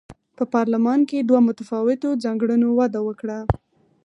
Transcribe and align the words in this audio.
په 0.37 0.43
پارلمان 0.53 0.99
کې 1.09 1.17
دوه 1.27 1.39
متفاوتو 1.47 2.09
ځانګړنو 2.23 2.67
وده 2.79 2.99
وکړه. 3.03 3.39